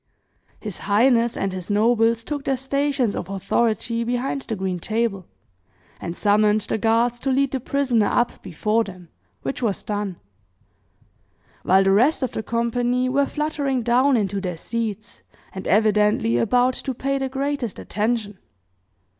[0.59, 5.27] His highness and his nobles took their stations of authority behind the green table,
[5.99, 9.09] and summoned the guards to lead the prisoner up before them,
[9.43, 10.15] which was done;
[11.61, 15.21] while the rest of the company were fluttering down into their seats,
[15.53, 18.39] and evidently about to pay the greatest attention.